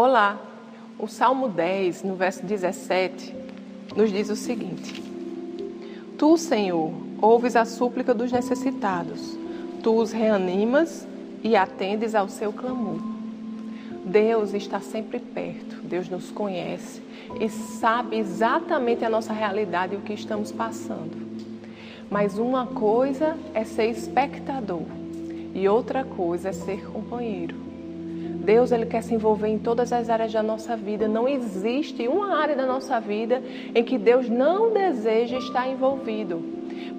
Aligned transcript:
Olá! 0.00 0.38
O 0.96 1.08
Salmo 1.08 1.48
10, 1.48 2.04
no 2.04 2.14
verso 2.14 2.46
17, 2.46 3.34
nos 3.96 4.12
diz 4.12 4.30
o 4.30 4.36
seguinte: 4.36 5.02
Tu, 6.16 6.38
Senhor, 6.38 6.92
ouves 7.20 7.56
a 7.56 7.64
súplica 7.64 8.14
dos 8.14 8.30
necessitados, 8.30 9.36
tu 9.82 9.96
os 9.96 10.12
reanimas 10.12 11.04
e 11.42 11.56
atendes 11.56 12.14
ao 12.14 12.28
seu 12.28 12.52
clamor. 12.52 13.00
Deus 14.04 14.54
está 14.54 14.78
sempre 14.78 15.18
perto, 15.18 15.82
Deus 15.82 16.08
nos 16.08 16.30
conhece 16.30 17.02
e 17.40 17.48
sabe 17.48 18.18
exatamente 18.18 19.04
a 19.04 19.10
nossa 19.10 19.32
realidade 19.32 19.96
e 19.96 19.98
o 19.98 20.02
que 20.02 20.12
estamos 20.12 20.52
passando. 20.52 21.26
Mas 22.08 22.38
uma 22.38 22.68
coisa 22.68 23.36
é 23.52 23.64
ser 23.64 23.90
espectador 23.90 24.86
e 25.52 25.68
outra 25.68 26.04
coisa 26.04 26.50
é 26.50 26.52
ser 26.52 26.88
companheiro. 26.88 27.67
Deus 28.48 28.72
ele 28.72 28.86
quer 28.86 29.02
se 29.02 29.14
envolver 29.14 29.48
em 29.48 29.58
todas 29.58 29.92
as 29.92 30.08
áreas 30.08 30.32
da 30.32 30.42
nossa 30.42 30.74
vida. 30.74 31.06
Não 31.06 31.28
existe 31.28 32.08
uma 32.08 32.34
área 32.34 32.56
da 32.56 32.64
nossa 32.64 32.98
vida 32.98 33.42
em 33.74 33.84
que 33.84 33.98
Deus 33.98 34.26
não 34.26 34.72
deseja 34.72 35.36
estar 35.36 35.68
envolvido. 35.68 36.42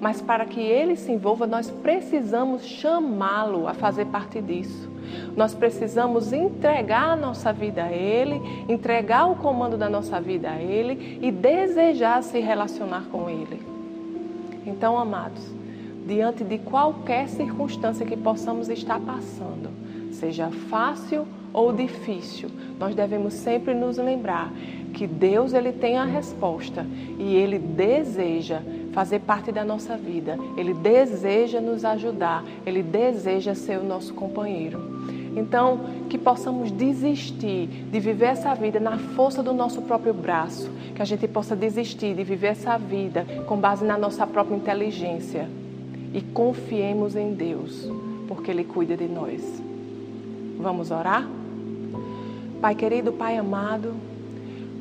Mas 0.00 0.22
para 0.22 0.44
que 0.44 0.60
ele 0.60 0.94
se 0.94 1.10
envolva, 1.10 1.48
nós 1.48 1.68
precisamos 1.68 2.64
chamá-lo 2.64 3.66
a 3.66 3.74
fazer 3.74 4.04
parte 4.06 4.40
disso. 4.40 4.88
Nós 5.36 5.52
precisamos 5.52 6.32
entregar 6.32 7.10
a 7.10 7.16
nossa 7.16 7.52
vida 7.52 7.82
a 7.82 7.90
Ele, 7.90 8.40
entregar 8.68 9.26
o 9.26 9.34
comando 9.34 9.76
da 9.76 9.90
nossa 9.90 10.20
vida 10.20 10.50
a 10.50 10.62
Ele 10.62 11.18
e 11.20 11.32
desejar 11.32 12.22
se 12.22 12.38
relacionar 12.38 13.06
com 13.10 13.28
Ele. 13.28 13.60
Então, 14.64 14.96
amados, 14.96 15.42
diante 16.06 16.44
de 16.44 16.58
qualquer 16.58 17.26
circunstância 17.28 18.06
que 18.06 18.16
possamos 18.16 18.68
estar 18.68 19.00
passando, 19.00 19.80
seja 20.12 20.50
fácil 20.68 21.26
ou 21.52 21.72
difícil, 21.72 22.48
nós 22.78 22.94
devemos 22.94 23.34
sempre 23.34 23.74
nos 23.74 23.98
lembrar 23.98 24.52
que 24.94 25.06
Deus 25.06 25.52
ele 25.52 25.72
tem 25.72 25.96
a 25.96 26.04
resposta 26.04 26.86
e 27.18 27.34
ele 27.34 27.58
deseja 27.58 28.60
fazer 28.92 29.20
parte 29.20 29.52
da 29.52 29.64
nossa 29.64 29.96
vida. 29.96 30.38
Ele 30.56 30.74
deseja 30.74 31.60
nos 31.60 31.84
ajudar, 31.84 32.44
ele 32.66 32.82
deseja 32.82 33.54
ser 33.54 33.78
o 33.78 33.84
nosso 33.84 34.14
companheiro. 34.14 35.00
Então, 35.36 35.80
que 36.08 36.18
possamos 36.18 36.72
desistir 36.72 37.68
de 37.68 38.00
viver 38.00 38.26
essa 38.26 38.52
vida 38.54 38.80
na 38.80 38.98
força 38.98 39.42
do 39.42 39.52
nosso 39.52 39.80
próprio 39.82 40.12
braço, 40.12 40.68
que 40.94 41.00
a 41.00 41.04
gente 41.04 41.28
possa 41.28 41.54
desistir 41.54 42.14
de 42.14 42.24
viver 42.24 42.48
essa 42.48 42.76
vida 42.76 43.24
com 43.46 43.56
base 43.56 43.84
na 43.84 43.96
nossa 43.96 44.26
própria 44.26 44.56
inteligência 44.56 45.48
e 46.12 46.20
confiemos 46.20 47.14
em 47.14 47.32
Deus, 47.32 47.88
porque 48.26 48.50
Ele 48.50 48.64
cuida 48.64 48.96
de 48.96 49.06
nós. 49.06 49.69
Vamos 50.60 50.90
orar? 50.90 51.26
Pai 52.60 52.74
querido, 52.74 53.12
Pai 53.12 53.38
amado, 53.38 53.94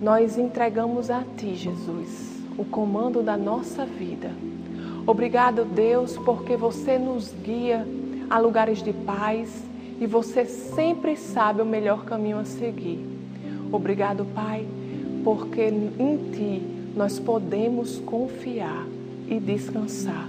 nós 0.01 0.37
entregamos 0.37 1.09
a 1.09 1.23
Ti, 1.37 1.55
Jesus, 1.55 2.43
o 2.57 2.65
comando 2.65 3.23
da 3.23 3.37
nossa 3.37 3.85
vida. 3.85 4.29
Obrigado, 5.07 5.63
Deus, 5.63 6.17
porque 6.17 6.57
você 6.57 6.97
nos 6.97 7.33
guia 7.43 7.87
a 8.29 8.37
lugares 8.37 8.83
de 8.83 8.91
paz 8.91 9.63
e 10.01 10.05
você 10.05 10.43
sempre 10.43 11.15
sabe 11.15 11.61
o 11.61 11.65
melhor 11.65 12.03
caminho 12.03 12.39
a 12.39 12.45
seguir. 12.45 12.99
Obrigado, 13.71 14.25
Pai, 14.35 14.67
porque 15.23 15.61
em 15.61 16.17
Ti 16.33 16.61
nós 16.93 17.17
podemos 17.19 17.99
confiar 17.99 18.85
e 19.29 19.39
descansar. 19.39 20.27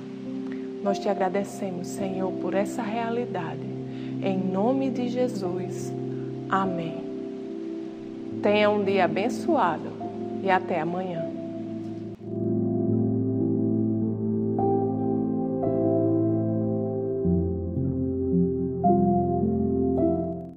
Nós 0.85 1.01
te 1.01 1.09
agradecemos, 1.09 1.89
Senhor, 1.89 2.31
por 2.35 2.55
essa 2.55 2.83
realidade. 2.83 3.80
Nome 4.71 4.89
de 4.91 5.09
Jesus. 5.09 5.93
Amém. 6.49 7.03
Tenha 8.41 8.71
um 8.71 8.85
dia 8.85 9.05
abençoado 9.05 9.91
e 10.45 10.49
até 10.49 10.81
amanhã. 10.81 11.30